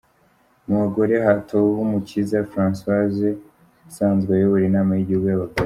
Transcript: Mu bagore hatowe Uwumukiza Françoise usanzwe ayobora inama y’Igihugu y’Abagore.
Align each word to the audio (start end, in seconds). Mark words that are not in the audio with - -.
Mu 0.65 0.73
bagore 0.81 1.15
hatowe 1.25 1.65
Uwumukiza 1.71 2.39
Françoise 2.51 3.27
usanzwe 3.89 4.31
ayobora 4.37 4.63
inama 4.69 4.91
y’Igihugu 4.93 5.27
y’Abagore. 5.29 5.59